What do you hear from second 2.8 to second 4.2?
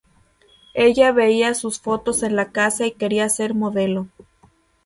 y quería ser modelo.